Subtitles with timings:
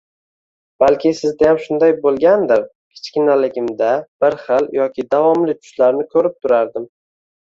[0.83, 2.63] Balki sizdayam shunday boʻlgandir,
[2.99, 3.89] kichkinaligimda
[4.25, 6.89] bir xil yoki davomli tushlarni koʻrib turardim.